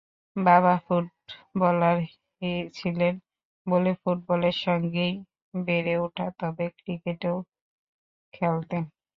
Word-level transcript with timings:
বাবা 0.35 0.73
ফুটবলার 0.85 1.97
ছিলেন 2.73 3.13
বলে 3.67 3.91
ফুটবলের 4.01 4.55
সঙ্গেই 4.65 5.13
বেড়ে 5.65 5.93
ওঠা, 6.05 6.25
তবে 6.39 6.65
ক্রিকেটও 6.77 7.35
খেলতেন। 8.33 8.83